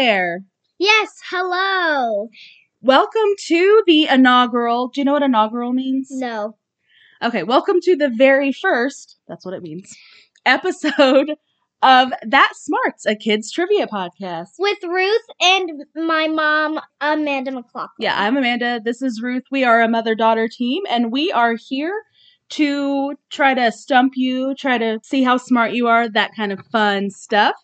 there. 0.00 0.40
Yes, 0.78 1.20
hello. 1.28 2.30
Welcome 2.80 3.34
to 3.48 3.82
the 3.86 4.08
inaugural. 4.08 4.88
Do 4.88 5.02
you 5.02 5.04
know 5.04 5.12
what 5.12 5.22
inaugural 5.22 5.74
means? 5.74 6.08
No. 6.10 6.56
Okay, 7.22 7.42
welcome 7.42 7.82
to 7.82 7.96
the 7.96 8.08
very 8.08 8.50
first, 8.50 9.18
that's 9.28 9.44
what 9.44 9.52
it 9.52 9.62
means, 9.62 9.94
episode 10.46 11.32
of 11.82 12.14
That 12.26 12.52
Smarts, 12.54 13.04
a 13.04 13.14
kids 13.14 13.52
trivia 13.52 13.86
podcast. 13.86 14.52
With 14.58 14.78
Ruth 14.84 15.26
and 15.42 15.84
my 15.94 16.28
mom, 16.28 16.80
Amanda 17.02 17.50
McLaughlin. 17.50 17.90
Yeah, 17.98 18.18
I'm 18.18 18.38
Amanda. 18.38 18.80
This 18.82 19.02
is 19.02 19.20
Ruth. 19.22 19.44
We 19.50 19.64
are 19.64 19.82
a 19.82 19.88
mother 19.88 20.14
daughter 20.14 20.48
team, 20.48 20.82
and 20.88 21.12
we 21.12 21.30
are 21.30 21.56
here 21.68 21.92
to 22.52 23.16
try 23.28 23.52
to 23.52 23.70
stump 23.70 24.14
you, 24.16 24.54
try 24.54 24.78
to 24.78 24.98
see 25.02 25.22
how 25.22 25.36
smart 25.36 25.72
you 25.72 25.88
are, 25.88 26.08
that 26.08 26.34
kind 26.34 26.52
of 26.52 26.60
fun 26.72 27.10
stuff. 27.10 27.56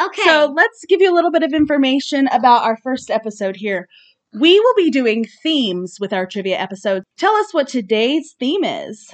Okay. 0.00 0.22
So 0.22 0.52
let's 0.54 0.84
give 0.88 1.00
you 1.00 1.12
a 1.12 1.14
little 1.14 1.30
bit 1.30 1.42
of 1.42 1.52
information 1.52 2.28
about 2.28 2.62
our 2.64 2.76
first 2.82 3.10
episode 3.10 3.56
here. 3.56 3.88
We 4.38 4.60
will 4.60 4.74
be 4.76 4.90
doing 4.90 5.26
themes 5.42 5.96
with 6.00 6.12
our 6.12 6.26
trivia 6.26 6.58
episode. 6.58 7.02
Tell 7.16 7.34
us 7.36 7.52
what 7.52 7.68
today's 7.68 8.34
theme 8.38 8.62
is. 8.64 9.10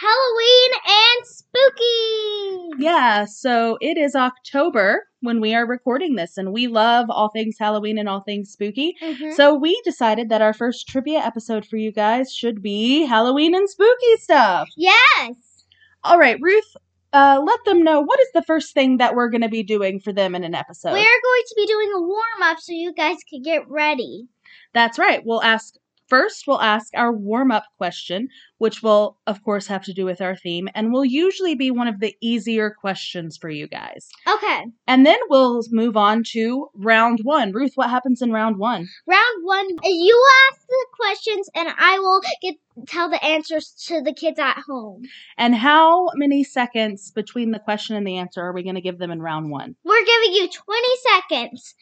Halloween 0.00 0.70
and 0.88 1.26
spooky. 1.26 2.82
Yeah, 2.82 3.24
so 3.26 3.78
it 3.80 3.96
is 3.98 4.16
October 4.16 5.04
when 5.20 5.40
we 5.40 5.54
are 5.54 5.66
recording 5.66 6.16
this, 6.16 6.36
and 6.36 6.52
we 6.52 6.66
love 6.66 7.06
all 7.08 7.28
things 7.28 7.56
Halloween 7.60 7.98
and 7.98 8.08
all 8.08 8.22
things 8.22 8.50
spooky. 8.50 8.96
Mhm. 9.00 9.34
So 9.34 9.54
we 9.54 9.80
decided 9.84 10.28
that 10.30 10.42
our 10.42 10.52
first 10.52 10.88
trivia 10.88 11.20
episode 11.20 11.64
for 11.64 11.76
you 11.76 11.92
guys 11.92 12.32
should 12.34 12.62
be 12.62 13.02
Halloween 13.04 13.54
and 13.54 13.68
spooky 13.70 14.16
stuff. 14.16 14.68
Yes. 14.76 15.64
All 16.02 16.18
right, 16.18 16.38
Ruth, 16.40 16.74
uh, 17.12 17.42
let 17.44 17.64
them 17.64 17.82
know 17.82 18.00
what 18.00 18.20
is 18.20 18.28
the 18.32 18.42
first 18.42 18.72
thing 18.74 18.96
that 18.98 19.14
we're 19.14 19.28
going 19.28 19.42
to 19.42 19.48
be 19.48 19.62
doing 19.62 20.00
for 20.00 20.12
them 20.12 20.34
in 20.34 20.44
an 20.44 20.54
episode. 20.54 20.92
We're 20.92 21.00
going 21.02 21.42
to 21.48 21.54
be 21.56 21.66
doing 21.66 21.90
a 21.94 22.00
warm 22.00 22.42
up 22.42 22.58
so 22.58 22.72
you 22.72 22.92
guys 22.94 23.18
can 23.28 23.42
get 23.42 23.68
ready. 23.68 24.28
That's 24.72 24.98
right. 24.98 25.22
We'll 25.24 25.42
ask 25.42 25.74
first, 26.08 26.44
we'll 26.46 26.60
ask 26.60 26.88
our 26.94 27.12
warm 27.12 27.50
up 27.50 27.64
question, 27.78 28.28
which 28.58 28.82
will, 28.82 29.18
of 29.26 29.42
course, 29.42 29.66
have 29.66 29.84
to 29.84 29.92
do 29.92 30.04
with 30.04 30.20
our 30.20 30.36
theme, 30.36 30.68
and 30.74 30.92
will 30.92 31.04
usually 31.04 31.54
be 31.54 31.70
one 31.70 31.88
of 31.88 32.00
the 32.00 32.14
easier 32.20 32.70
questions 32.70 33.36
for 33.36 33.48
you 33.48 33.66
guys. 33.66 34.08
Okay. 34.28 34.64
And 34.86 35.06
then 35.06 35.18
we'll 35.28 35.62
move 35.70 35.96
on 35.96 36.22
to 36.32 36.68
round 36.74 37.20
one. 37.22 37.52
Ruth, 37.52 37.72
what 37.74 37.90
happens 37.90 38.22
in 38.22 38.32
round 38.32 38.58
one? 38.58 38.88
Round 39.06 39.44
one, 39.44 39.68
you 39.84 40.26
ask 40.50 40.60
the 40.66 40.86
questions 40.96 41.48
and 41.54 41.68
I 41.78 41.98
will 41.98 42.20
get 42.40 42.56
tell 42.86 43.10
the 43.10 43.22
answers 43.22 43.74
to 43.86 44.00
the 44.00 44.14
kids 44.14 44.38
at 44.38 44.58
home. 44.66 45.02
And 45.36 45.54
how 45.54 46.08
many 46.14 46.44
seconds 46.44 47.10
between 47.10 47.50
the 47.50 47.58
question 47.58 47.96
and 47.96 48.06
the 48.06 48.16
answer 48.16 48.40
are 48.40 48.52
we 48.52 48.62
going 48.62 48.76
to 48.76 48.80
give 48.80 48.98
them 48.98 49.10
in 49.10 49.20
round 49.20 49.50
one? 49.50 49.76
We're 49.84 50.04
giving 50.04 50.34
you 50.34 50.48
20 50.48 50.88
seconds. 51.12 51.74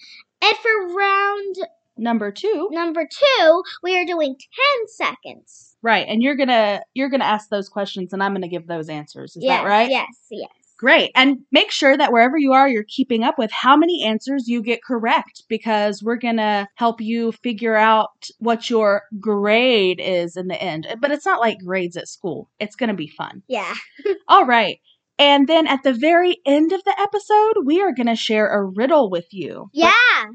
And 0.43 0.57
for 0.57 0.95
round 0.97 1.57
Number 2.01 2.33
two, 2.33 2.69
number 2.73 3.07
two, 3.07 3.63
we 3.83 3.97
are 3.99 4.07
doing 4.07 4.35
10 4.35 4.89
seconds. 4.89 5.77
right? 5.83 6.07
And 6.09 6.23
you're 6.23 6.37
gonna 6.37 6.83
you're 6.95 7.11
gonna 7.11 7.25
ask 7.25 7.49
those 7.51 7.69
questions, 7.69 8.13
and 8.13 8.23
I'm 8.23 8.33
gonna 8.33 8.49
give 8.49 8.67
those 8.67 8.89
answers. 8.89 9.37
Is 9.37 9.45
yes, 9.45 9.63
that 9.63 9.69
right? 9.69 9.91
Yes, 9.91 10.09
yes. 10.31 10.51
Great. 10.81 11.11
And 11.15 11.41
make 11.53 11.71
sure 11.71 11.95
that 11.95 12.11
wherever 12.11 12.39
you 12.39 12.55
are, 12.55 12.67
you're 12.67 12.85
keeping 12.85 13.23
up 13.23 13.37
with 13.37 13.51
how 13.53 13.77
many 13.77 14.03
answers 14.03 14.49
you 14.49 14.63
get 14.63 14.83
correct 14.83 15.43
because 15.47 16.03
we're 16.03 16.17
going 16.17 16.39
to 16.39 16.67
help 16.77 17.03
you 17.03 17.33
figure 17.33 17.77
out 17.77 18.31
what 18.39 18.71
your 18.71 19.03
grade 19.21 20.01
is 20.03 20.39
in 20.39 20.49
the 20.49 20.59
end. 20.59 20.87
But 20.99 21.11
it's 21.11 21.27
not 21.27 21.39
like 21.39 21.59
grades 21.63 21.99
at 21.99 22.09
school, 22.09 22.49
it's 22.59 22.77
going 22.77 22.89
to 22.89 22.95
be 22.95 23.09
fun. 23.09 23.43
Yeah. 23.47 23.75
All 24.29 24.47
right. 24.47 24.81
And 25.21 25.47
then 25.47 25.67
at 25.67 25.83
the 25.83 25.93
very 25.93 26.39
end 26.47 26.73
of 26.73 26.83
the 26.85 26.99
episode, 26.99 27.67
we 27.67 27.83
are 27.83 27.93
going 27.93 28.07
to 28.07 28.17
share 28.17 28.49
a 28.49 28.65
riddle 28.65 29.11
with 29.11 29.27
you. 29.33 29.69
Yeah. 29.75 29.93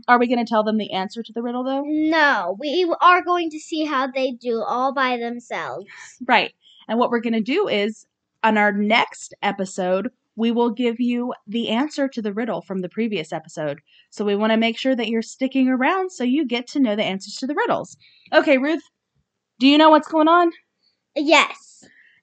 Are 0.07 0.19
we 0.19 0.27
going 0.27 0.45
to 0.45 0.47
tell 0.47 0.63
them 0.63 0.77
the 0.77 0.93
answer 0.93 1.23
to 1.23 1.33
the 1.33 1.41
riddle, 1.41 1.63
though? 1.63 1.81
No, 1.83 2.55
we 2.59 2.87
are 3.01 3.23
going 3.23 3.49
to 3.49 3.59
see 3.59 3.85
how 3.85 4.05
they 4.05 4.33
do 4.33 4.61
all 4.61 4.93
by 4.93 5.17
themselves. 5.17 5.87
Right. 6.27 6.53
And 6.87 6.99
what 6.99 7.09
we're 7.09 7.19
going 7.19 7.33
to 7.33 7.41
do 7.41 7.67
is 7.67 8.05
on 8.43 8.59
our 8.59 8.71
next 8.71 9.33
episode, 9.41 10.11
we 10.35 10.51
will 10.51 10.69
give 10.69 10.99
you 10.99 11.33
the 11.47 11.69
answer 11.69 12.07
to 12.07 12.21
the 12.21 12.33
riddle 12.33 12.61
from 12.61 12.81
the 12.81 12.89
previous 12.89 13.33
episode. 13.33 13.81
So 14.11 14.23
we 14.23 14.35
want 14.35 14.51
to 14.51 14.57
make 14.57 14.77
sure 14.77 14.95
that 14.95 15.07
you're 15.07 15.23
sticking 15.23 15.67
around 15.67 16.11
so 16.11 16.23
you 16.23 16.45
get 16.45 16.67
to 16.67 16.79
know 16.79 16.95
the 16.95 17.03
answers 17.03 17.37
to 17.37 17.47
the 17.47 17.55
riddles. 17.55 17.97
Okay, 18.31 18.59
Ruth, 18.59 18.83
do 19.57 19.67
you 19.67 19.79
know 19.79 19.89
what's 19.89 20.07
going 20.07 20.27
on? 20.27 20.51
Yes. 21.15 21.64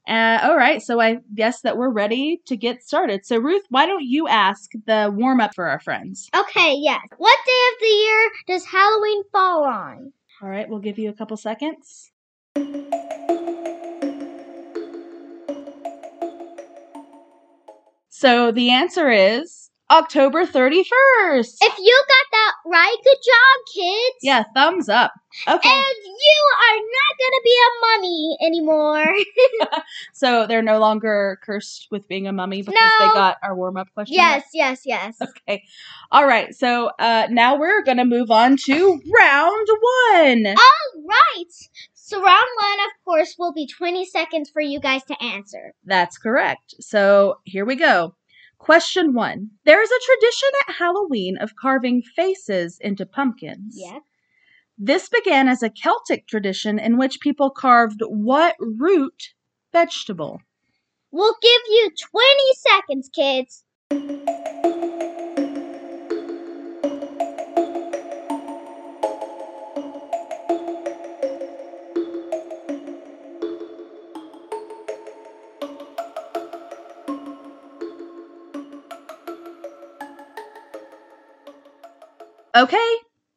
Uh, 0.08 0.40
all 0.42 0.56
right, 0.56 0.82
so 0.82 1.00
I 1.00 1.18
guess 1.34 1.60
that 1.60 1.76
we're 1.76 1.90
ready 1.90 2.40
to 2.46 2.56
get 2.56 2.82
started. 2.82 3.24
So, 3.24 3.38
Ruth, 3.38 3.62
why 3.68 3.86
don't 3.86 4.04
you 4.04 4.26
ask 4.26 4.72
the 4.86 5.12
warm 5.14 5.40
up 5.40 5.54
for 5.54 5.68
our 5.68 5.78
friends? 5.78 6.28
Okay, 6.36 6.74
yes. 6.76 7.00
What 7.18 7.38
day 7.46 7.60
of 7.72 7.80
the 7.80 7.86
year 7.86 8.30
does 8.48 8.66
Halloween 8.66 9.22
fall 9.30 9.64
on? 9.64 10.12
All 10.42 10.48
right, 10.48 10.68
we'll 10.68 10.80
give 10.80 10.98
you 10.98 11.08
a 11.08 11.12
couple 11.12 11.36
seconds. 11.36 12.10
So, 18.08 18.52
the 18.52 18.70
answer 18.70 19.10
is 19.10 19.70
October 19.90 20.44
31st. 20.46 21.56
If 21.60 21.78
you 21.78 22.04
got 22.08 22.26
that 22.32 22.41
right, 22.66 22.96
good 23.04 23.16
job, 23.16 23.74
kids. 23.74 24.16
Yeah, 24.22 24.44
thumbs 24.54 24.88
up. 24.88 25.12
Okay. 25.48 25.68
And 25.68 25.96
you 26.04 26.40
are 26.60 26.76
not 26.76 27.18
going 27.18 27.32
to 27.32 27.42
be 27.44 27.56
a 27.56 27.70
mummy 27.86 28.36
anymore. 28.46 29.82
so 30.12 30.46
they're 30.46 30.62
no 30.62 30.78
longer 30.78 31.38
cursed 31.42 31.88
with 31.90 32.06
being 32.08 32.26
a 32.26 32.32
mummy 32.32 32.62
because 32.62 32.90
they 32.98 33.06
got 33.06 33.38
our 33.42 33.56
warm 33.56 33.76
up 33.76 33.88
question. 33.94 34.14
yes, 34.14 34.44
yes, 34.52 34.82
yes. 34.84 35.16
Okay. 35.22 35.62
All 36.10 36.26
right. 36.26 36.54
So 36.54 36.90
uh, 36.98 37.28
now 37.30 37.56
we're 37.58 37.82
going 37.82 37.96
to 37.96 38.04
move 38.04 38.30
on 38.30 38.56
to 38.64 39.00
round 39.18 39.68
one. 40.12 40.46
All 40.46 41.02
right. 41.08 41.50
So 41.94 42.20
round 42.22 42.28
one, 42.56 42.86
of 42.86 43.04
course, 43.04 43.36
will 43.38 43.54
be 43.54 43.66
20 43.66 44.04
seconds 44.04 44.50
for 44.50 44.60
you 44.60 44.80
guys 44.80 45.02
to 45.04 45.22
answer. 45.22 45.72
That's 45.84 46.18
correct. 46.18 46.74
So 46.80 47.38
here 47.44 47.64
we 47.64 47.76
go. 47.76 48.14
Question 48.62 49.12
one 49.12 49.50
There 49.64 49.82
is 49.82 49.90
a 49.90 50.06
tradition 50.06 50.48
at 50.68 50.74
Halloween 50.76 51.36
of 51.36 51.56
carving 51.56 52.00
faces 52.00 52.78
into 52.80 53.04
pumpkins. 53.04 53.74
Yeah. 53.76 53.98
This 54.78 55.08
began 55.08 55.48
as 55.48 55.64
a 55.64 55.68
Celtic 55.68 56.28
tradition 56.28 56.78
in 56.78 56.96
which 56.96 57.18
people 57.18 57.50
carved 57.50 58.02
what 58.06 58.54
root 58.60 59.34
vegetable? 59.72 60.40
We'll 61.10 61.34
give 61.42 61.60
you 61.70 61.90
20 62.12 62.34
seconds, 62.70 63.10
kids. 63.12 63.64
Okay, 82.54 82.90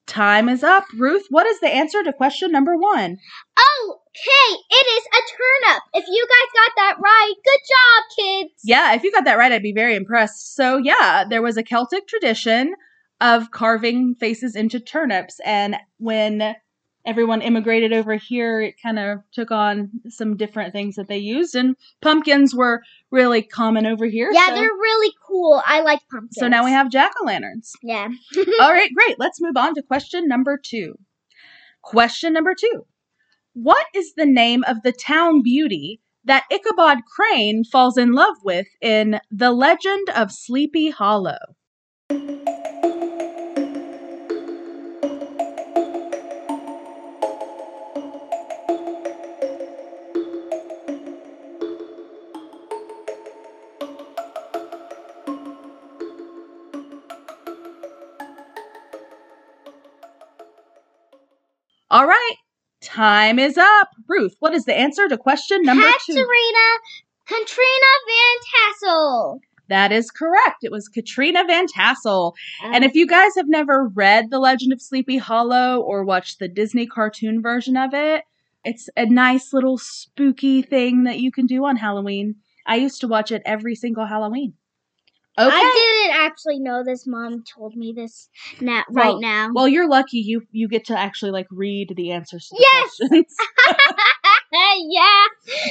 time 0.08 0.50
is 0.50 0.62
up. 0.62 0.84
Ruth, 0.98 1.26
what 1.30 1.48
is 1.48 1.59
the 1.62 1.74
answer 1.74 2.03
to 2.03 2.12
question 2.12 2.52
number 2.52 2.76
one? 2.76 3.18
Okay, 3.58 4.58
it 4.70 4.88
is 4.98 5.03
a 5.06 5.22
turnip. 5.38 5.84
If 5.94 6.06
you 6.08 6.28
guys 6.28 6.66
got 6.66 6.72
that 6.76 6.98
right, 7.02 7.34
good 7.46 7.59
job, 7.70 8.03
kids. 8.18 8.62
Yeah, 8.64 8.94
if 8.94 9.03
you 9.03 9.12
got 9.12 9.24
that 9.24 9.38
right, 9.38 9.52
I'd 9.52 9.64
be 9.64 9.74
very 9.74 9.96
impressed. 9.96 10.56
So, 10.56 10.78
yeah, 10.78 11.24
there 11.30 11.42
was 11.42 11.56
a 11.56 11.64
Celtic 11.64 12.08
tradition 12.08 12.76
of 13.22 13.52
carving 13.52 14.16
faces 14.16 14.56
into 14.56 14.80
turnips. 14.81 15.40
And 15.46 15.78
when 15.97 16.56
everyone 17.06 17.42
immigrated 17.42 17.94
over 17.94 18.16
here, 18.16 18.62
it 18.62 18.76
kind 18.82 19.00
of 19.00 19.20
took 19.32 19.52
on 19.52 19.92
some 20.10 20.38
different 20.38 20.74
things 20.74 20.96
that 20.96 21.08
they 21.08 21.18
used. 21.18 21.56
And 21.56 21.76
pumpkins 22.02 22.56
were 22.56 22.82
really 23.12 23.42
common 23.42 23.86
over 23.86 24.06
here. 24.06 24.29
Yeah, 24.32 24.47
so, 24.47 24.56
they're 24.56 24.64
really 24.64 25.14
cool. 25.28 25.62
I 25.66 25.82
like 25.82 26.02
pumpkins. 26.09 26.38
so 26.38 26.47
now 26.47 26.64
we 26.66 26.72
have 26.72 26.90
jack 26.91 27.14
o' 27.22 27.26
lanterns. 27.26 27.74
Yeah. 27.82 28.08
All 28.62 28.72
right, 28.72 28.94
great. 28.94 29.20
Let's 29.20 29.41
move 29.41 29.58
on 29.58 29.76
to 29.76 29.82
question 29.82 30.28
number 30.28 30.58
two. 30.58 30.96
Question 31.82 32.34
number 32.34 32.56
two 32.59 32.85
What 33.53 33.85
is 33.94 34.14
the 34.16 34.26
name 34.26 34.64
of 34.68 34.82
the 34.84 34.91
town 34.91 35.41
beauty 35.44 36.02
that 36.24 36.46
Ichabod 36.52 37.00
Crane 37.06 37.64
falls 37.64 37.97
in 37.97 38.14
love 38.14 38.38
with 38.44 38.68
in 38.82 39.20
The 39.29 39.52
Legend 39.52 40.09
of 40.09 40.32
Sleepy 40.32 40.90
Hollow? 40.90 41.38
All 61.96 62.06
right, 62.06 62.36
time 62.82 63.40
is 63.40 63.58
up. 63.58 63.88
Ruth, 64.09 64.36
what 64.40 64.53
is 64.53 64.66
the 64.66 64.76
answer 64.76 65.08
to 65.08 65.18
question 65.18 65.62
number 65.62 65.88
two? 66.06 66.12
Katerina 66.12 66.68
Katrina 67.26 67.92
Van 68.06 68.38
Tassel. 68.52 69.40
That 69.70 69.94
is 69.94 70.12
correct. 70.12 70.58
It 70.64 70.74
was 70.74 70.90
Katrina 70.90 71.46
Van 71.47 71.68
Tassel. 71.68 72.34
And 72.62 72.84
Um, 72.84 72.84
if 72.84 72.96
you 72.96 73.08
guys 73.08 73.32
have 73.38 73.47
never 73.47 73.88
read 73.88 74.30
The 74.30 74.40
Legend 74.40 74.74
of 74.74 74.82
Sleepy 74.82 75.16
Hollow 75.16 75.80
or 75.80 76.03
watched 76.03 76.40
the 76.40 76.50
Disney 76.50 76.86
cartoon 76.86 77.42
version 77.42 77.78
of 77.78 77.94
it, 77.94 78.26
it's 78.66 78.90
a 78.98 79.06
nice 79.06 79.53
little 79.53 79.78
spooky 79.78 80.62
thing 80.62 81.06
that 81.06 81.22
you 81.22 81.32
can 81.32 81.46
do 81.46 81.64
on 81.64 81.78
Halloween. 81.78 82.36
I 82.68 82.76
used 82.76 83.00
to 83.02 83.08
watch 83.08 83.32
it 83.32 83.41
every 83.46 83.74
single 83.74 84.06
Halloween. 84.06 84.56
Okay. 85.37 85.49
I 85.53 86.05
didn't 86.08 86.26
actually 86.26 86.59
know 86.59 86.84
this. 86.84 87.05
Mom 87.05 87.43
told 87.43 87.76
me 87.76 87.93
this 87.96 88.29
na- 88.61 88.84
Well, 88.90 89.14
right 89.14 89.22
now. 89.22 89.52
Well, 89.53 89.67
you're 89.67 89.90
lucky 89.90 90.20
you 90.20 90.43
you 90.52 90.67
get 90.67 90.85
to 90.85 90.97
actually 90.97 91.32
like 91.32 91.47
read 91.52 91.93
the 91.96 92.11
answers 92.11 92.47
to 92.47 92.55
the 92.58 92.66
Yes! 92.72 92.97
questions. 92.97 93.35
yeah, 94.90 95.23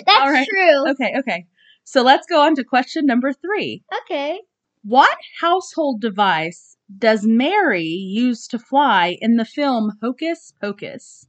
that's 0.06 0.30
right. 0.30 0.46
true. 0.48 0.90
okay, 0.90 1.14
okay. 1.18 1.46
So 1.84 2.02
let's 2.02 2.26
go 2.26 2.40
on 2.40 2.54
to 2.56 2.64
question 2.64 3.06
number 3.06 3.32
3. 3.32 3.82
Okay. 4.02 4.40
What 4.82 5.16
household 5.40 6.00
device 6.00 6.76
does 6.98 7.24
Mary 7.26 7.84
use 7.84 8.46
to 8.48 8.58
fly 8.58 9.16
in 9.20 9.36
the 9.36 9.44
film 9.46 9.92
Hocus 10.02 10.52
Pocus? 10.60 11.26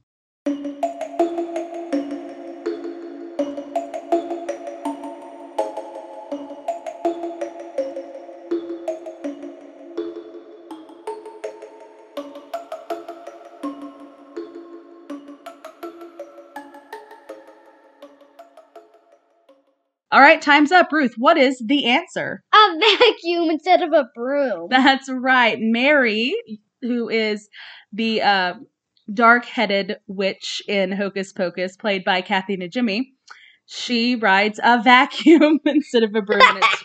All 20.12 20.20
right, 20.20 20.40
time's 20.40 20.70
up. 20.70 20.92
Ruth, 20.92 21.14
what 21.16 21.36
is 21.36 21.60
the 21.64 21.86
answer? 21.86 22.44
A 22.54 22.78
vacuum 22.98 23.50
instead 23.50 23.82
of 23.82 23.92
a 23.92 24.06
broom. 24.14 24.68
That's 24.70 25.10
right. 25.10 25.56
Mary, 25.58 26.34
who 26.80 27.08
is 27.08 27.48
the 27.92 28.22
uh, 28.22 28.54
dark-headed 29.12 29.96
witch 30.06 30.62
in 30.68 30.92
Hocus 30.92 31.32
Pocus, 31.32 31.76
played 31.76 32.04
by 32.04 32.20
Kathy 32.20 32.56
Najimy, 32.56 33.06
she 33.66 34.14
rides 34.14 34.60
a 34.62 34.80
vacuum 34.84 35.58
instead 35.64 36.04
of 36.04 36.14
a 36.14 36.22
broom. 36.22 36.40
It's, 36.40 36.82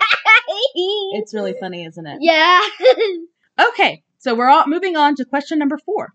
it's 0.76 1.34
really 1.34 1.54
funny, 1.60 1.86
isn't 1.86 2.08
it? 2.08 2.18
yeah. 2.22 2.60
Okay, 3.70 4.04
so 4.18 4.34
we're 4.34 4.50
all 4.50 4.66
moving 4.66 4.96
on 4.98 5.16
to 5.16 5.26
question 5.26 5.60
number 5.60 5.78
four. 5.78 6.14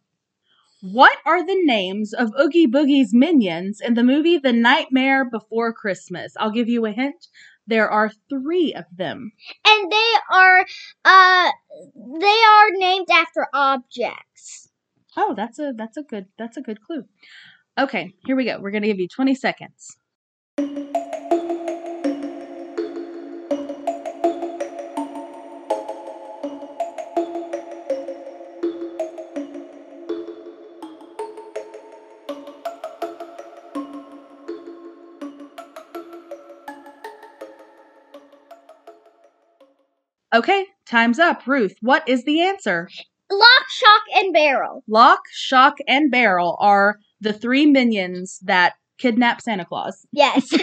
What 0.92 1.18
are 1.26 1.44
the 1.44 1.60
names 1.64 2.12
of 2.12 2.30
Oogie 2.40 2.66
Boogie's 2.68 3.12
minions 3.12 3.80
in 3.80 3.94
the 3.94 4.04
movie 4.04 4.38
The 4.38 4.52
Nightmare 4.52 5.24
Before 5.24 5.72
Christmas? 5.72 6.32
I'll 6.38 6.50
give 6.52 6.68
you 6.68 6.86
a 6.86 6.92
hint. 6.92 7.26
There 7.66 7.90
are 7.90 8.10
three 8.28 8.72
of 8.72 8.84
them. 8.96 9.32
and 9.66 9.90
they 9.90 10.12
are 10.32 10.64
uh 11.04 11.50
they 12.20 12.26
are 12.26 12.70
named 12.72 13.08
after 13.10 13.48
objects. 13.52 14.68
Oh, 15.16 15.34
that's 15.34 15.58
a 15.58 15.72
that's 15.76 15.96
a 15.96 16.02
good 16.02 16.26
that's 16.38 16.56
a 16.56 16.62
good 16.62 16.80
clue. 16.80 17.04
Okay, 17.78 18.14
here 18.24 18.36
we 18.36 18.44
go. 18.44 18.60
We're 18.60 18.70
gonna 18.70 18.86
give 18.86 19.00
you 19.00 19.08
20 19.08 19.34
seconds. 19.34 19.96
Okay, 40.34 40.66
time's 40.86 41.18
up. 41.18 41.46
Ruth, 41.46 41.76
what 41.80 42.08
is 42.08 42.24
the 42.24 42.40
answer? 42.42 42.88
Lock, 43.30 43.68
shock, 43.70 44.02
and 44.14 44.32
barrel. 44.32 44.84
Lock, 44.86 45.20
Shock, 45.32 45.78
and 45.88 46.10
Barrel 46.10 46.56
are 46.60 46.98
the 47.20 47.32
three 47.32 47.66
minions 47.66 48.38
that 48.42 48.74
kidnap 48.98 49.40
Santa 49.40 49.64
Claus. 49.64 50.06
Yes. 50.12 50.48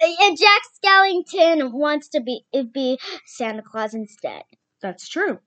Uh, 0.00 0.06
and 0.22 0.38
Jack 0.38 0.62
Skellington 0.82 1.72
wants 1.72 2.08
to 2.08 2.20
be 2.20 2.42
uh, 2.54 2.62
be 2.62 2.98
Santa 3.26 3.62
Claus 3.62 3.94
instead. 3.94 4.42
That's 4.80 5.08
true. 5.08 5.38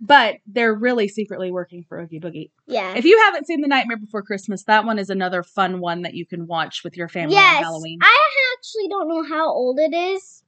But 0.00 0.36
they're 0.46 0.74
really 0.74 1.08
secretly 1.08 1.50
working 1.50 1.84
for 1.88 1.98
Oogie 1.98 2.20
Boogie. 2.20 2.50
Yeah. 2.66 2.94
If 2.94 3.04
you 3.04 3.20
haven't 3.24 3.46
seen 3.46 3.60
The 3.60 3.68
Nightmare 3.68 3.96
Before 3.96 4.22
Christmas, 4.22 4.64
that 4.64 4.84
one 4.84 4.98
is 4.98 5.10
another 5.10 5.42
fun 5.42 5.80
one 5.80 6.02
that 6.02 6.14
you 6.14 6.24
can 6.24 6.46
watch 6.46 6.82
with 6.84 6.96
your 6.96 7.08
family 7.08 7.36
on. 7.36 7.62
Halloween. 7.62 7.98
I 8.00 8.18
actually 8.56 8.88
don't 8.88 9.08
know 9.08 9.24
how 9.24 9.48
old 9.48 9.78
it 9.78 9.94
is. 9.94 10.42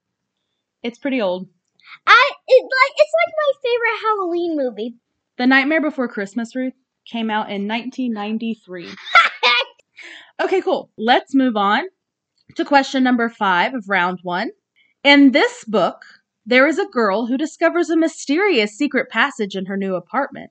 It's 0.83 0.99
pretty 0.99 1.21
old. 1.21 1.49
I 2.07 2.31
it 2.59 2.65
like 2.65 2.95
it's 2.97 3.13
like 3.27 3.35
my 3.37 3.53
favorite 3.63 4.01
Halloween 4.07 4.57
movie. 4.57 4.95
The 5.37 5.47
Nightmare 5.47 5.81
Before 5.81 6.09
Christmas, 6.09 6.55
Ruth, 6.55 6.75
came 7.11 7.31
out 7.31 7.51
in 7.51 7.69
1993. 7.69 8.89
Okay, 10.41 10.61
cool. 10.61 10.91
Let's 10.97 11.35
move 11.35 11.57
on 11.57 11.85
to 12.55 12.65
question 12.65 13.03
number 13.03 13.29
five 13.29 13.75
of 13.75 13.89
round 13.89 14.21
one. 14.23 14.51
In 15.03 15.33
this 15.33 15.65
book, 15.65 16.05
there 16.47 16.69
is 16.69 16.79
a 16.79 16.87
girl 16.87 17.27
who 17.27 17.37
discovers 17.37 17.91
a 17.91 17.97
mysterious 17.97 18.77
secret 18.77 19.11
passage 19.11 19.57
in 19.57 19.67
her 19.67 19.77
new 19.77 19.97
apartment 19.97 20.51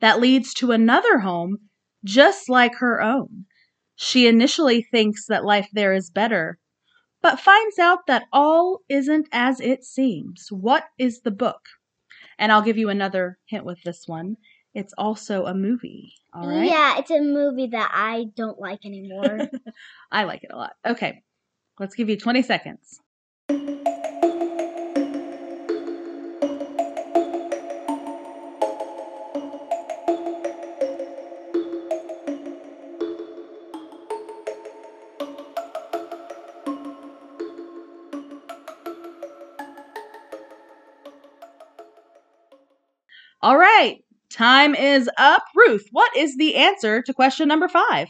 that 0.00 0.20
leads 0.20 0.52
to 0.54 0.72
another 0.72 1.20
home 1.20 1.58
just 2.04 2.48
like 2.48 2.74
her 2.76 3.00
own. 3.00 3.44
She 3.94 4.26
initially 4.26 4.82
thinks 4.82 5.26
that 5.26 5.44
life 5.44 5.68
there 5.72 5.92
is 5.92 6.10
better, 6.10 6.58
but 7.22 7.40
finds 7.40 7.78
out 7.78 8.06
that 8.06 8.24
all 8.32 8.80
isn't 8.88 9.28
as 9.32 9.60
it 9.60 9.84
seems. 9.84 10.48
What 10.50 10.84
is 10.98 11.20
the 11.22 11.30
book? 11.30 11.60
And 12.38 12.52
I'll 12.52 12.62
give 12.62 12.78
you 12.78 12.88
another 12.88 13.38
hint 13.46 13.64
with 13.64 13.82
this 13.82 14.06
one. 14.06 14.36
It's 14.74 14.92
also 14.96 15.46
a 15.46 15.54
movie. 15.54 16.14
All 16.32 16.46
right. 16.46 16.68
Yeah, 16.68 16.98
it's 16.98 17.10
a 17.10 17.20
movie 17.20 17.68
that 17.68 17.90
I 17.92 18.26
don't 18.36 18.60
like 18.60 18.84
anymore. 18.84 19.48
I 20.12 20.24
like 20.24 20.44
it 20.44 20.52
a 20.52 20.56
lot. 20.56 20.74
Okay, 20.86 21.22
let's 21.80 21.94
give 21.94 22.08
you 22.08 22.16
20 22.16 22.42
seconds. 22.42 23.00
All 43.40 43.56
right, 43.56 44.04
time 44.30 44.74
is 44.74 45.08
up. 45.16 45.44
Ruth, 45.54 45.86
what 45.92 46.16
is 46.16 46.36
the 46.36 46.56
answer 46.56 47.02
to 47.02 47.14
question 47.14 47.48
number 47.48 47.68
five? 47.68 48.08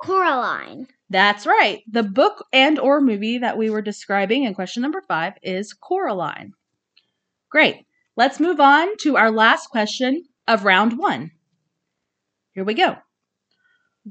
Coraline. 0.00 0.86
That's 1.10 1.44
right. 1.44 1.82
The 1.90 2.04
book 2.04 2.46
and 2.52 2.78
or 2.78 3.00
movie 3.00 3.38
that 3.38 3.58
we 3.58 3.68
were 3.68 3.82
describing 3.82 4.44
in 4.44 4.54
question 4.54 4.82
number 4.82 5.02
5 5.06 5.34
is 5.42 5.72
Coraline. 5.72 6.52
Great. 7.50 7.84
Let's 8.16 8.38
move 8.38 8.60
on 8.60 8.96
to 8.98 9.16
our 9.16 9.30
last 9.30 9.70
question 9.70 10.24
of 10.46 10.64
round 10.64 10.98
1. 10.98 11.32
Here 12.52 12.64
we 12.64 12.74
go. 12.74 12.96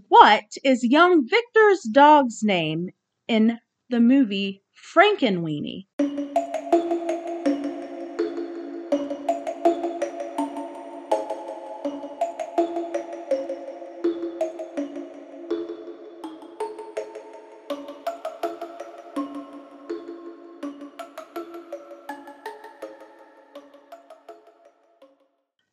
What 0.10 0.44
is 0.64 0.84
young 0.84 1.28
Victor's 1.28 1.84
dog's 1.84 2.44
name 2.44 2.90
in 3.28 3.60
the 3.90 4.00
movie 4.00 4.62
Frankenweenie? 4.94 5.86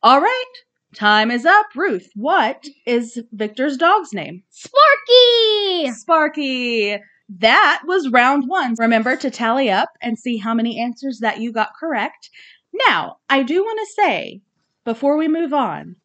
All 0.07 0.21
right. 0.21 0.53
Time 0.95 1.29
is 1.31 1.45
up. 1.45 1.65
Ruth, 1.75 2.09
what 2.15 2.65
is 2.85 3.21
Victor's 3.33 3.75
dog's 3.75 4.13
name? 4.13 4.41
Sparky! 4.49 5.91
Sparky. 5.91 6.97
That 7.27 7.81
was 7.85 8.07
round 8.07 8.47
one. 8.47 8.75
Remember 8.79 9.17
to 9.17 9.29
tally 9.29 9.69
up 9.69 9.89
and 10.01 10.17
see 10.17 10.37
how 10.37 10.53
many 10.53 10.79
answers 10.79 11.19
that 11.19 11.41
you 11.41 11.51
got 11.51 11.75
correct. 11.77 12.29
Now, 12.87 13.17
I 13.29 13.43
do 13.43 13.61
want 13.61 13.79
to 13.81 14.01
say 14.01 14.39
before 14.85 15.17
we 15.17 15.27
move 15.27 15.53
on, 15.53 15.97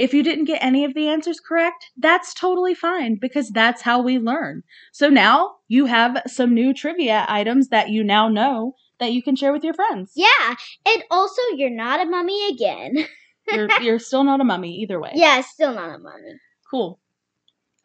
if 0.00 0.12
you 0.12 0.24
didn't 0.24 0.46
get 0.46 0.60
any 0.60 0.84
of 0.84 0.94
the 0.94 1.06
answers 1.06 1.38
correct, 1.38 1.92
that's 1.96 2.34
totally 2.34 2.74
fine 2.74 3.18
because 3.20 3.50
that's 3.50 3.82
how 3.82 4.02
we 4.02 4.18
learn. 4.18 4.64
So 4.90 5.08
now 5.08 5.54
you 5.68 5.86
have 5.86 6.20
some 6.26 6.54
new 6.54 6.74
trivia 6.74 7.24
items 7.28 7.68
that 7.68 7.88
you 7.88 8.02
now 8.02 8.28
know 8.28 8.74
that 8.98 9.12
you 9.12 9.22
can 9.22 9.36
share 9.36 9.52
with 9.52 9.62
your 9.62 9.74
friends. 9.74 10.10
Yeah, 10.16 10.56
and 10.88 11.04
also 11.08 11.40
you're 11.54 11.70
not 11.70 12.04
a 12.04 12.10
mummy 12.10 12.48
again. 12.48 13.06
You're, 13.48 13.68
you're 13.82 13.98
still 13.98 14.24
not 14.24 14.40
a 14.40 14.44
mummy 14.44 14.74
either 14.76 15.00
way. 15.00 15.12
yeah, 15.14 15.40
still 15.40 15.74
not 15.74 15.94
a 15.94 15.98
mummy. 15.98 16.34
Cool. 16.70 16.98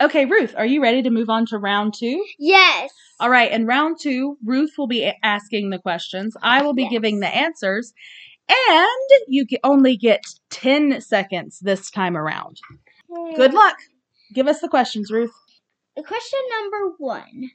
Okay, 0.02 0.26
Ruth, 0.26 0.56
are 0.58 0.66
you 0.66 0.82
ready 0.82 1.02
to 1.02 1.10
move 1.10 1.30
on 1.30 1.46
to 1.48 1.58
round 1.58 1.94
two? 1.94 2.26
Yes. 2.38 2.90
All 3.20 3.30
right, 3.30 3.52
in 3.52 3.66
round 3.66 3.98
two, 4.00 4.38
Ruth 4.46 4.72
will 4.78 4.88
be 4.88 5.12
asking 5.24 5.70
the 5.70 5.80
questions. 5.80 6.38
I 6.42 6.62
will 6.62 6.74
be 6.74 6.84
Yes. 6.84 6.92
giving 6.92 7.20
the 7.20 7.28
answers, 7.28 7.94
and 8.48 9.10
you 9.28 9.46
only 9.64 9.98
get 9.98 10.24
10 10.52 11.02
seconds 11.02 11.60
this 11.60 11.92
time 11.92 12.16
around. 12.16 12.62
Good 13.36 13.52
hmm. 13.52 13.58
luck. 13.58 13.78
Give 14.34 14.48
us 14.48 14.62
the 14.62 14.70
questions, 14.70 15.12
Ruth. 15.12 15.34
Question 15.96 16.40
number 16.62 16.96
one. 16.98 17.52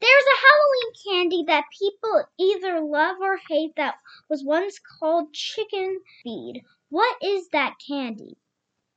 There's 0.00 0.24
a 0.24 0.40
Halloween 0.46 1.28
candy 1.28 1.44
that 1.48 1.64
people 1.76 2.24
either 2.38 2.80
love 2.80 3.16
or 3.20 3.38
hate 3.48 3.74
that 3.76 3.96
was 4.30 4.44
once 4.44 4.78
called 4.78 5.34
chicken 5.34 6.00
feed. 6.22 6.62
What 6.92 7.16
is 7.22 7.48
that 7.54 7.76
candy? 7.88 8.36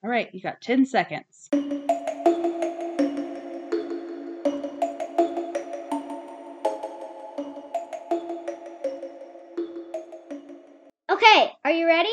All 0.04 0.10
right, 0.10 0.28
you 0.34 0.42
got 0.42 0.60
10 0.60 0.86
seconds. 0.86 1.48
Okay, 11.10 11.52
are 11.64 11.72
you 11.72 11.88
ready? 11.88 12.10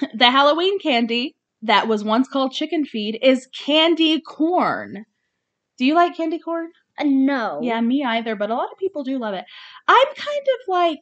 The 0.14 0.30
Halloween 0.30 0.78
candy 0.78 1.34
that 1.62 1.88
was 1.88 2.04
once 2.04 2.28
called 2.28 2.52
chicken 2.52 2.84
feed 2.84 3.18
is 3.20 3.48
candy 3.48 4.20
corn. 4.20 5.06
Do 5.76 5.86
you 5.86 5.94
like 5.96 6.16
candy 6.16 6.38
corn? 6.38 6.70
Uh, 6.96 7.02
no. 7.08 7.58
Yeah, 7.60 7.80
me 7.80 8.04
either, 8.04 8.36
but 8.36 8.52
a 8.52 8.54
lot 8.54 8.70
of 8.70 8.78
people 8.78 9.02
do 9.02 9.18
love 9.18 9.34
it. 9.34 9.44
I'm 9.88 10.06
kind 10.14 10.46
of 10.54 10.68
like 10.68 11.00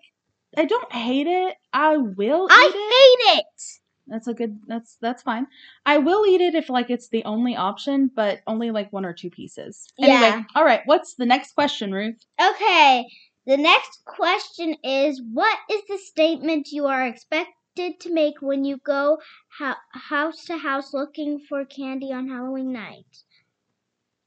I 0.56 0.64
don't 0.64 0.90
hate 0.90 1.26
it. 1.26 1.56
I 1.74 1.98
will 1.98 2.46
eat 2.46 2.54
I 2.54 2.70
it. 2.74 3.34
hate 3.34 3.38
it. 3.40 3.78
That's 4.08 4.26
a 4.26 4.34
good 4.34 4.58
that's 4.66 4.96
that's 5.00 5.22
fine. 5.22 5.46
I 5.86 5.98
will 5.98 6.26
eat 6.26 6.40
it 6.40 6.54
if 6.54 6.68
like 6.70 6.90
it's 6.90 7.08
the 7.08 7.24
only 7.24 7.56
option, 7.56 8.10
but 8.14 8.40
only 8.46 8.70
like 8.70 8.92
one 8.92 9.04
or 9.04 9.12
two 9.12 9.30
pieces. 9.30 9.86
Anyway, 10.00 10.18
Yeah. 10.20 10.42
all 10.54 10.64
right, 10.64 10.80
what's 10.86 11.14
the 11.14 11.26
next 11.26 11.52
question, 11.54 11.92
Ruth? 11.92 12.16
Okay, 12.40 13.04
the 13.46 13.56
next 13.56 14.04
question 14.04 14.74
is 14.82 15.20
What 15.32 15.58
is 15.70 15.82
the 15.88 15.98
statement 15.98 16.68
you 16.72 16.86
are 16.86 17.06
expected 17.06 18.00
to 18.00 18.12
make 18.12 18.40
when 18.40 18.64
you 18.64 18.78
go 18.84 19.18
ho- 19.58 19.74
house 19.92 20.44
to 20.46 20.56
house 20.56 20.92
looking 20.92 21.38
for 21.48 21.64
candy 21.64 22.12
on 22.12 22.28
Halloween 22.28 22.72
night? 22.72 23.06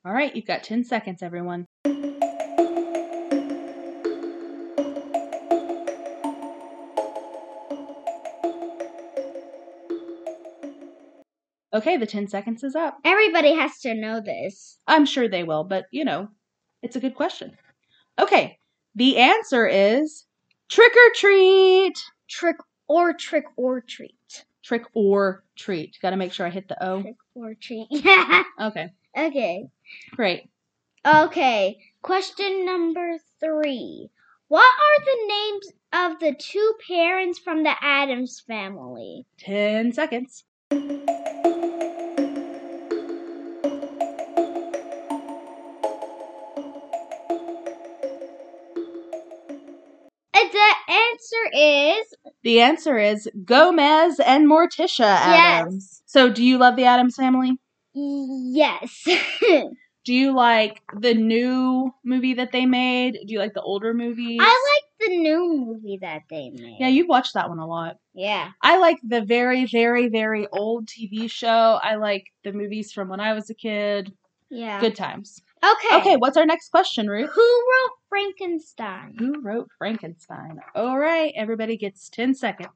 All 0.05 0.13
right, 0.13 0.35
you've 0.35 0.45
got 0.47 0.63
10 0.63 0.83
seconds, 0.83 1.21
everyone. 1.21 1.67
Okay, 11.73 11.97
the 11.97 12.05
10 12.05 12.27
seconds 12.27 12.63
is 12.63 12.75
up. 12.75 12.97
Everybody 13.05 13.53
has 13.55 13.79
to 13.81 13.93
know 13.93 14.19
this. 14.19 14.77
I'm 14.87 15.05
sure 15.05 15.27
they 15.29 15.43
will, 15.43 15.63
but 15.63 15.85
you 15.91 16.03
know, 16.03 16.29
it's 16.81 16.95
a 16.95 16.99
good 16.99 17.15
question. 17.15 17.57
Okay, 18.19 18.57
the 18.95 19.17
answer 19.17 19.67
is 19.67 20.25
trick 20.69 20.91
or 20.93 21.11
treat. 21.15 21.97
Trick 22.27 22.57
or 22.87 23.13
trick 23.13 23.45
or 23.55 23.81
treat. 23.81 24.45
Trick 24.63 24.83
or 24.93 25.43
treat. 25.55 25.97
Got 26.01 26.11
to 26.11 26.17
make 26.17 26.33
sure 26.33 26.45
I 26.45 26.49
hit 26.49 26.67
the 26.67 26.83
O. 26.85 27.01
Trick 27.01 27.15
or 27.35 27.53
treat. 27.55 27.87
Yeah. 27.89 28.43
Okay, 28.61 28.89
okay. 29.17 29.65
great. 30.11 30.49
Okay. 31.05 31.79
Question 32.03 32.65
number 32.65 33.17
three. 33.39 34.09
What 34.49 34.61
are 34.61 35.05
the 35.05 35.27
names 35.27 35.67
of 35.93 36.19
the 36.19 36.35
two 36.37 36.73
parents 36.87 37.39
from 37.39 37.63
the 37.63 37.73
Addams 37.81 38.41
family? 38.41 39.25
10 39.39 39.93
seconds. 39.93 40.43
The 50.51 50.75
answer 50.87 51.49
is 51.53 52.07
The 52.43 52.61
answer 52.61 52.97
is 52.97 53.29
Gomez 53.43 54.19
and 54.19 54.47
Morticia 54.47 55.03
Addams. 55.03 55.73
Yes. 55.73 56.01
So, 56.05 56.29
do 56.29 56.43
you 56.43 56.57
love 56.57 56.75
the 56.77 56.85
Addams 56.85 57.15
family? 57.15 57.57
yes. 57.93 59.05
Do 60.03 60.15
you 60.15 60.33
like 60.33 60.81
the 60.99 61.13
new 61.13 61.93
movie 62.03 62.33
that 62.35 62.51
they 62.51 62.65
made? 62.65 63.13
Do 63.13 63.33
you 63.33 63.37
like 63.37 63.53
the 63.53 63.61
older 63.61 63.93
movies? 63.93 64.39
I 64.41 64.73
like 64.73 64.83
new 65.17 65.65
movie 65.65 65.99
that 66.01 66.23
they 66.29 66.49
made. 66.49 66.77
Yeah, 66.79 66.87
you've 66.87 67.07
watched 67.07 67.33
that 67.33 67.49
one 67.49 67.59
a 67.59 67.67
lot. 67.67 67.97
Yeah. 68.13 68.51
I 68.61 68.77
like 68.77 68.97
the 69.03 69.21
very, 69.21 69.65
very, 69.65 70.09
very 70.09 70.47
old 70.47 70.87
TV 70.87 71.29
show. 71.29 71.79
I 71.81 71.95
like 71.95 72.25
the 72.43 72.51
movies 72.53 72.91
from 72.91 73.09
when 73.09 73.19
I 73.19 73.33
was 73.33 73.49
a 73.49 73.53
kid. 73.53 74.13
Yeah. 74.49 74.79
Good 74.81 74.95
times. 74.95 75.41
Okay. 75.63 75.97
Okay, 75.97 76.17
what's 76.17 76.37
our 76.37 76.45
next 76.45 76.69
question, 76.69 77.07
Ruth? 77.07 77.29
Who 77.33 77.41
wrote 77.41 77.91
Frankenstein? 78.09 79.15
Who 79.17 79.41
wrote 79.41 79.69
Frankenstein? 79.77 80.59
All 80.75 80.97
right, 80.97 81.31
everybody 81.35 81.77
gets 81.77 82.09
10 82.09 82.33
seconds. 82.35 82.69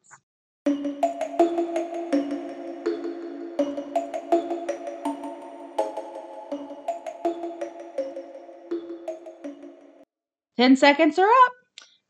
Ten 10.57 10.77
seconds 10.77 11.19
are 11.19 11.27
up. 11.27 11.51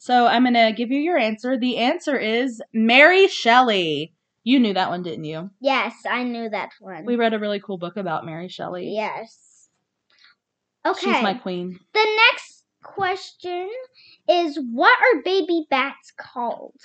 So 0.05 0.27
I'm 0.27 0.43
gonna 0.43 0.71
give 0.71 0.91
you 0.91 0.99
your 0.99 1.17
answer. 1.17 1.57
The 1.57 1.77
answer 1.77 2.15
is 2.15 2.61
Mary 2.71 3.27
Shelley. 3.27 4.13
You 4.43 4.59
knew 4.59 4.75
that 4.75 4.91
one, 4.91 5.01
didn't 5.01 5.25
you? 5.25 5.49
Yes, 5.59 5.95
I 6.07 6.21
knew 6.21 6.47
that 6.47 6.73
one. 6.79 7.05
We 7.05 7.15
read 7.15 7.33
a 7.33 7.39
really 7.39 7.59
cool 7.59 7.79
book 7.79 7.97
about 7.97 8.23
Mary 8.23 8.47
Shelley. 8.47 8.93
Yes. 8.93 9.67
Okay. 10.85 11.11
She's 11.11 11.23
my 11.23 11.33
queen. 11.33 11.79
The 11.95 12.19
next 12.29 12.65
question 12.83 13.67
is 14.29 14.59
what 14.71 14.95
are 14.95 15.23
baby 15.23 15.65
bats 15.71 16.13
called? 16.15 16.79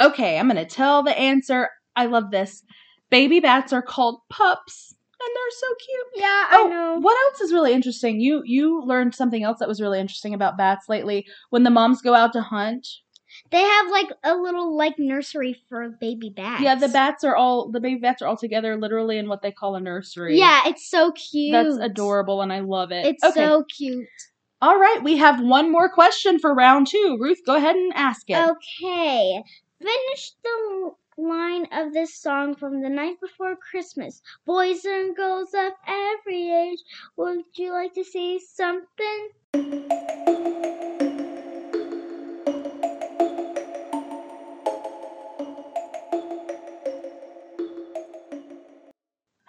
Okay, 0.00 0.38
I'm 0.38 0.48
gonna 0.48 0.64
tell 0.64 1.02
the 1.02 1.18
answer. 1.18 1.68
I 1.98 2.06
love 2.06 2.30
this. 2.30 2.62
Baby 3.10 3.40
bats 3.40 3.72
are 3.72 3.82
called 3.82 4.20
pups, 4.30 4.94
and 5.20 5.30
they're 5.34 5.58
so 5.58 5.66
cute. 5.84 6.22
Yeah, 6.22 6.46
Oh, 6.52 6.66
I 6.66 6.68
know. 6.70 6.98
what 7.00 7.16
else 7.26 7.40
is 7.40 7.52
really 7.52 7.72
interesting? 7.72 8.20
You 8.20 8.42
you 8.44 8.82
learned 8.84 9.14
something 9.14 9.42
else 9.42 9.58
that 9.60 9.68
was 9.68 9.80
really 9.80 9.98
interesting 10.00 10.34
about 10.34 10.56
bats 10.56 10.88
lately. 10.88 11.26
When 11.50 11.62
the 11.64 11.70
moms 11.70 12.02
go 12.02 12.14
out 12.14 12.32
to 12.34 12.42
hunt, 12.42 12.86
They 13.50 13.60
have 13.62 13.90
like 13.90 14.10
a 14.24 14.34
little 14.34 14.76
like 14.76 14.98
nursery 14.98 15.56
for 15.68 15.88
baby 16.00 16.30
bats. 16.30 16.62
yeah, 16.62 16.74
the 16.74 16.88
bats 16.88 17.24
are 17.24 17.34
all 17.36 17.70
the 17.70 17.80
baby 17.80 17.98
bats 18.00 18.20
are 18.22 18.26
all 18.26 18.36
together, 18.36 18.76
literally 18.76 19.18
in 19.18 19.28
what 19.28 19.42
they 19.42 19.52
call 19.52 19.74
a 19.74 19.80
nursery. 19.80 20.38
Yeah, 20.38 20.62
it's 20.66 20.88
so 20.88 21.12
cute. 21.12 21.52
that's 21.52 21.76
adorable, 21.78 22.42
and 22.42 22.52
I 22.52 22.60
love 22.60 22.92
it. 22.92 23.06
It's 23.06 23.24
okay, 23.24 23.40
so 23.46 23.64
cute. 23.74 24.06
all 24.60 24.78
right, 24.78 25.00
we 25.02 25.16
have 25.16 25.40
one 25.40 25.70
more 25.72 25.88
question 25.88 26.38
for 26.38 26.54
round 26.54 26.86
two. 26.88 27.16
Ruth, 27.20 27.40
go 27.46 27.54
ahead 27.56 27.74
and 27.76 27.92
ask 27.94 28.28
it. 28.28 28.36
Okay. 28.36 29.42
Finish 29.80 30.32
the 30.42 30.90
line 31.18 31.66
of 31.72 31.92
this 31.92 32.14
song 32.14 32.54
from 32.54 32.80
the 32.80 32.88
night 32.88 33.20
before 33.20 33.56
Christmas. 33.56 34.22
Boys 34.46 34.84
and 34.84 35.14
girls 35.16 35.52
of 35.52 35.72
every 35.86 36.50
age, 36.50 36.78
would 37.16 37.44
you 37.56 37.72
like 37.72 37.92
to 37.94 38.04
see 38.04 38.38
something? 38.38 39.28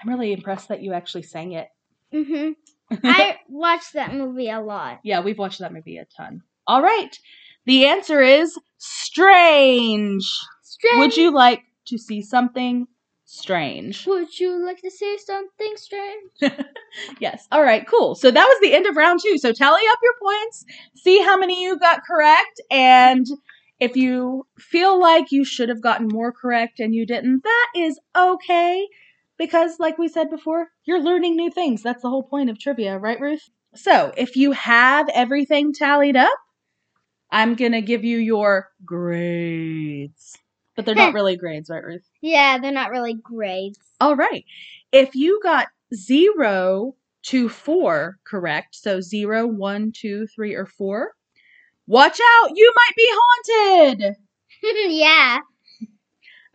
I'm 0.01 0.09
really 0.09 0.33
impressed 0.33 0.69
that 0.69 0.81
you 0.81 0.93
actually 0.93 1.23
sang 1.23 1.53
it. 1.53 1.67
Mhm. 2.13 2.55
I 3.03 3.38
watched 3.47 3.93
that 3.93 4.13
movie 4.13 4.49
a 4.49 4.61
lot. 4.61 4.99
Yeah, 5.03 5.21
we've 5.21 5.38
watched 5.38 5.59
that 5.59 5.73
movie 5.73 5.97
a 5.97 6.05
ton. 6.05 6.41
All 6.65 6.81
right. 6.81 7.17
The 7.65 7.85
answer 7.85 8.21
is 8.21 8.57
strange. 8.77 10.25
Strange. 10.79 10.98
Would 11.00 11.17
you 11.17 11.31
like 11.31 11.63
to 11.88 11.98
see 11.98 12.21
something 12.21 12.88
strange? 13.25 14.07
Would 14.07 14.39
you 14.39 14.65
like 14.65 14.81
to 14.81 14.91
see 14.91 15.17
something 15.19 15.74
strange? 15.75 16.31
Yes. 17.19 17.48
All 17.51 17.62
right, 17.63 17.88
cool. 17.88 18.15
So 18.15 18.31
that 18.31 18.45
was 18.45 18.59
the 18.62 18.74
end 18.74 18.88
of 18.88 18.95
round 18.95 19.19
two. 19.24 19.38
So 19.38 19.51
tally 19.53 19.81
up 19.91 20.00
your 20.01 20.15
points, 20.21 20.65
see 20.95 21.21
how 21.21 21.38
many 21.38 21.63
you 21.63 21.77
got 21.77 22.01
correct, 22.05 22.62
and 22.71 23.27
if 23.79 23.95
you 23.95 24.45
feel 24.57 25.00
like 25.00 25.31
you 25.31 25.45
should 25.45 25.69
have 25.69 25.81
gotten 25.81 26.07
more 26.07 26.31
correct 26.31 26.79
and 26.79 26.93
you 26.93 27.05
didn't, 27.05 27.43
that 27.43 27.67
is 27.75 28.00
okay. 28.17 28.88
Because, 29.38 29.79
like 29.79 29.98
we 29.98 30.09
said 30.09 30.29
before, 30.29 30.67
you're 30.83 31.01
learning 31.01 31.38
new 31.38 31.50
things. 31.50 31.81
That's 31.81 32.01
the 32.01 32.09
whole 32.09 32.24
point 32.24 32.50
of 32.50 32.59
trivia, 32.59 32.98
right, 32.98 33.19
Ruth? 33.21 33.50
So, 33.74 34.12
if 34.17 34.36
you 34.36 34.51
have 34.51 35.07
everything 35.13 35.71
tallied 35.71 36.17
up, 36.17 36.38
I'm 37.31 37.55
going 37.55 37.71
to 37.71 37.81
give 37.81 38.03
you 38.03 38.17
your 38.17 38.69
grades. 38.83 40.38
But 40.79 40.86
they're 40.86 40.95
not 40.95 41.09
eh. 41.09 41.13
really 41.13 41.36
grades, 41.38 41.69
right, 41.69 41.83
Ruth? 41.83 42.09
Yeah, 42.21 42.57
they're 42.57 42.71
not 42.71 42.91
really 42.91 43.13
grades. 43.13 43.79
All 44.00 44.15
right. 44.15 44.45
If 44.91 45.15
you 45.15 45.39
got 45.43 45.67
zero 45.93 46.95
to 47.24 47.50
four 47.50 48.17
correct, 48.25 48.75
so 48.75 49.01
zero, 49.01 49.45
one, 49.45 49.91
two, 49.91 50.25
three, 50.27 50.55
or 50.55 50.65
four, 50.65 51.13
Watch 51.89 52.19
out, 52.19 52.51
you 52.53 52.71
might 52.75 52.95
be 52.95 53.07
haunted. 53.12 54.15
yeah. 54.91 55.39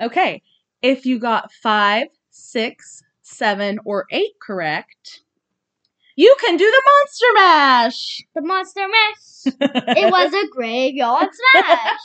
Okay, 0.00 0.42
if 0.80 1.04
you 1.04 1.18
got 1.18 1.50
five, 1.50 2.06
six, 2.30 3.02
seven, 3.22 3.80
or 3.84 4.06
eight 4.12 4.34
correct, 4.40 5.22
you 6.14 6.36
can 6.40 6.56
do 6.56 6.64
the 6.64 6.82
monster 6.86 7.26
mash. 7.34 8.22
The 8.36 8.42
monster 8.42 8.86
mash. 8.86 9.96
It 9.96 10.08
was 10.08 10.32
a 10.32 10.48
graveyard 10.52 11.30
smash. 11.52 11.98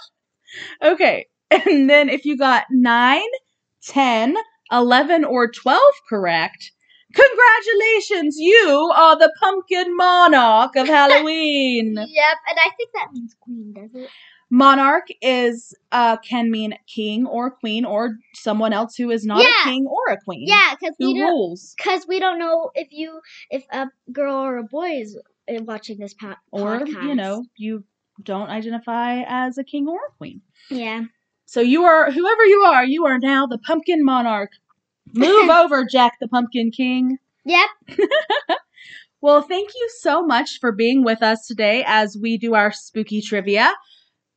okay, 0.82 1.28
and 1.68 1.90
then 1.90 2.10
if 2.10 2.26
you 2.26 2.38
got 2.38 2.66
nine, 2.72 3.22
ten, 3.84 4.36
eleven, 4.72 5.24
or 5.24 5.50
12 5.52 5.80
correct, 6.08 6.72
congratulations, 7.14 8.38
you 8.40 8.92
are 8.96 9.18
the 9.18 9.34
pumpkin 9.42 9.96
monarch 9.96 10.76
of 10.76 10.88
Halloween. 10.98 11.96
Yep, 11.96 12.38
and 12.50 12.58
I 12.60 12.70
think 12.78 12.90
that 12.94 13.08
means 13.14 13.36
queen, 13.40 13.74
does 13.74 13.92
it? 13.94 14.10
monarch 14.52 15.06
is 15.22 15.76
uh 15.92 16.18
can 16.28 16.50
mean 16.50 16.74
king 16.92 17.28
or 17.28 17.52
queen 17.52 17.86
or 17.86 18.16
someone 18.34 18.74
else 18.74 18.96
who 18.96 19.12
is 19.12 19.24
not 19.24 19.44
Yeah. 19.44 19.62
a 19.62 19.64
king 19.70 19.86
or 19.86 20.12
a 20.14 20.18
queen. 20.26 20.46
Yeah, 20.48 20.74
because 20.80 20.96
we 21.00 21.22
rules. 21.22 21.76
Because 21.78 22.08
we 22.08 22.20
don't 22.20 22.40
know 22.40 22.72
if 22.74 22.88
you, 22.92 23.20
if 23.52 23.64
a 23.72 23.88
girl 24.12 24.36
or 24.38 24.58
a 24.58 24.64
boy 24.64 24.90
is 25.02 25.16
uh, 25.48 25.62
watching 25.64 26.00
this 26.00 26.16
po- 26.16 26.34
Or, 26.52 26.80
podcast. 26.80 27.08
you 27.08 27.14
know, 27.16 27.46
you 27.58 27.84
don't 28.24 28.50
identify 28.50 29.22
as 29.28 29.60
a 29.60 29.64
king 29.64 29.88
or 29.88 29.98
a 29.98 30.12
queen. 30.18 30.42
Yeah. 30.72 31.04
So 31.50 31.62
you 31.62 31.84
are 31.84 32.12
whoever 32.12 32.46
you 32.46 32.60
are, 32.62 32.86
you 32.86 33.08
are 33.08 33.18
now 33.18 33.48
the 33.48 33.58
pumpkin 33.58 34.06
monarch. 34.06 34.52
Move 35.16 35.50
over, 35.60 35.84
Jack 35.84 36.14
the 36.22 36.28
Pumpkin 36.28 36.70
King. 36.70 37.18
Yep. 37.44 37.70
Well, 39.22 39.42
thank 39.42 39.72
you 39.76 39.90
so 40.00 40.26
much 40.26 40.60
for 40.62 40.72
being 40.72 41.04
with 41.04 41.22
us 41.22 41.46
today 41.46 41.84
as 41.86 42.18
we 42.18 42.38
do 42.38 42.54
our 42.56 42.72
spooky 42.72 43.22
trivia. 43.22 43.74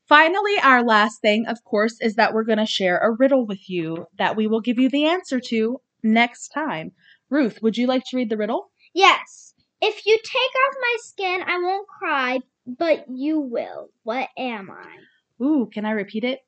Finally, 0.08 0.56
our 0.60 0.82
last 0.82 1.20
thing, 1.20 1.46
of 1.46 1.62
course, 1.62 2.00
is 2.00 2.16
that 2.16 2.34
we're 2.34 2.42
going 2.42 2.58
to 2.58 2.66
share 2.66 2.98
a 2.98 3.12
riddle 3.12 3.46
with 3.46 3.70
you 3.70 4.06
that 4.18 4.34
we 4.34 4.48
will 4.48 4.60
give 4.60 4.80
you 4.80 4.90
the 4.90 5.06
answer 5.06 5.38
to 5.38 5.80
next 6.02 6.48
time. 6.48 6.90
Ruth, 7.30 7.62
would 7.62 7.76
you 7.76 7.86
like 7.86 8.02
to 8.06 8.16
read 8.16 8.28
the 8.28 8.36
riddle? 8.36 8.72
Yes. 8.92 9.54
If 9.80 10.04
you 10.04 10.18
take 10.18 10.34
off 10.66 10.74
my 10.80 10.96
skin, 10.98 11.42
I 11.46 11.58
won't 11.62 11.86
cry, 11.86 12.40
but 12.66 13.04
you 13.08 13.38
will. 13.38 13.90
What 14.02 14.30
am 14.36 14.68
I? 14.68 15.44
Ooh, 15.44 15.70
can 15.72 15.84
I 15.84 15.92
repeat 15.92 16.24
it? 16.24 16.40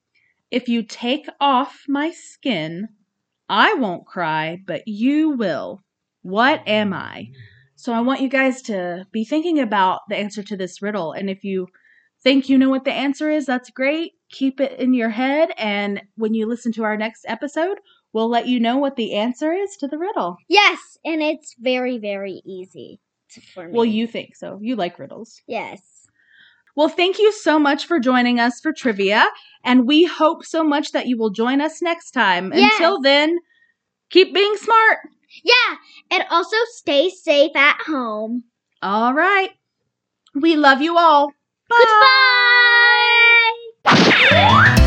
If 0.51 0.69
you 0.69 0.83
take 0.83 1.27
off 1.41 1.83
my 1.89 2.11
skin, 2.11 2.89
I 3.49 3.75
won't 3.75 4.07
cry, 4.07 4.59
but 4.67 4.83
you 4.87 5.31
will. 5.31 5.81
What 6.23 6.63
am 6.67 6.93
I? 6.93 7.29
So 7.77 7.93
I 7.93 8.01
want 8.01 8.21
you 8.21 8.29
guys 8.29 8.63
to 8.63 9.07
be 9.13 9.25
thinking 9.25 9.61
about 9.61 10.01
the 10.09 10.17
answer 10.17 10.43
to 10.43 10.57
this 10.57 10.81
riddle. 10.81 11.13
And 11.13 11.29
if 11.29 11.45
you 11.45 11.67
think 12.23 12.49
you 12.49 12.57
know 12.57 12.71
what 12.71 12.85
the 12.85 12.93
answer 12.93 13.31
is, 13.31 13.47
that's 13.47 13.71
great. 13.71 14.13
Keep 14.31 14.61
it 14.61 14.79
in 14.81 14.95
your 14.95 15.11
head. 15.11 15.51
And 15.59 16.03
when 16.17 16.35
you 16.35 16.47
listen 16.47 16.73
to 16.73 16.85
our 16.85 16.97
next 16.97 17.25
episode, 17.29 17.79
we'll 18.13 18.31
let 18.31 18.49
you 18.49 18.59
know 18.59 18.79
what 18.79 18.97
the 18.97 19.15
answer 19.15 19.53
is 19.53 19.77
to 19.77 19.87
the 19.87 19.99
riddle. 19.99 20.37
Yes, 20.49 20.79
and 21.05 21.23
it's 21.23 21.55
very, 21.59 21.99
very 21.99 22.41
easy 22.47 23.01
for 23.53 23.67
me. 23.67 23.73
Well, 23.73 23.85
you 23.85 24.07
think 24.07 24.37
so. 24.37 24.59
You 24.63 24.77
like 24.77 24.99
riddles. 24.99 25.43
Yes. 25.47 25.94
Well, 26.77 26.89
thank 26.89 27.19
you 27.19 27.33
so 27.33 27.59
much 27.59 27.87
for 27.87 28.01
joining 28.01 28.41
us 28.41 28.61
for 28.61 28.73
trivia. 28.73 29.27
And 29.65 29.87
we 29.87 30.05
hope 30.05 30.45
so 30.45 30.63
much 30.63 30.93
that 30.93 31.07
you 31.07 31.17
will 31.17 31.31
join 31.31 31.61
us 31.61 31.81
next 31.81 32.11
time. 32.11 32.53
Yes. 32.55 32.75
Until 32.75 33.01
then, 33.01 33.39
keep 34.11 34.35
being 34.35 34.57
smart. 34.57 34.99
Yeah, 35.43 35.77
and 36.11 36.25
also 36.31 36.57
stay 36.73 37.11
safe 37.11 37.57
at 37.57 37.81
home. 37.87 38.45
All 38.83 39.15
right. 39.15 39.51
We 40.35 40.57
love 40.57 40.83
you 40.83 40.99
all. 40.99 41.33
Bye. 41.69 41.77
Goodbye. 43.85 44.81